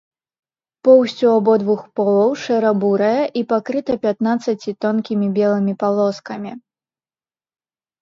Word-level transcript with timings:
Поўсць 0.87 1.17
ў 1.27 1.41
абодвух 1.41 1.81
полаў 1.99 2.31
шэра-бурая 2.45 3.23
і 3.41 3.45
пакрыта 3.55 4.01
пятнаццаці 4.09 4.77
тонкімі 4.87 5.27
белымі 5.39 5.73
палоскамі. 5.87 6.51